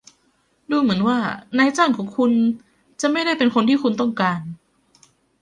[0.71, 1.19] ดูเหมือนว่า
[1.57, 2.31] นายจ้างของคุณ
[3.01, 4.41] จะไม่ได้เป็นคนที่คุณต้องการ